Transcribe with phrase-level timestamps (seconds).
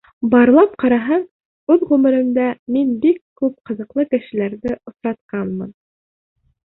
[0.33, 1.25] Барлап ҡараһаң,
[1.73, 2.45] үҙ ғүмеремдә
[2.77, 5.69] мин бик күп ҡыҙыҡлы кешеләрҙе осратҡанмын.